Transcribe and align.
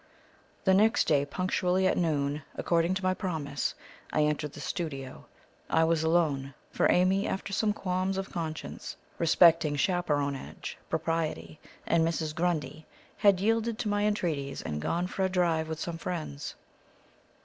The 0.63 0.73
next 0.73 1.05
day, 1.05 1.25
punctually 1.27 1.85
at 1.85 1.95
noon, 1.95 2.41
according 2.55 2.95
to 2.95 3.03
my 3.03 3.13
promise, 3.13 3.75
I 4.11 4.23
entered 4.23 4.53
the 4.53 4.59
studio. 4.59 5.27
I 5.69 5.83
was 5.83 6.01
alone, 6.01 6.55
for 6.71 6.91
Amy, 6.91 7.27
after 7.27 7.53
some 7.53 7.71
qualms 7.71 8.17
of 8.17 8.31
conscience 8.31 8.95
respecting 9.19 9.75
chaperonage, 9.75 10.79
propriety, 10.89 11.59
and 11.85 12.03
Mrs. 12.03 12.33
Grundy, 12.33 12.87
had 13.17 13.39
yielded 13.39 13.77
to 13.77 13.89
my 13.89 14.05
entreaties 14.07 14.63
and 14.63 14.81
gone 14.81 15.05
for 15.05 15.23
a 15.23 15.29
drive 15.29 15.69
with 15.69 15.79
some 15.79 15.99
friends. 15.99 16.55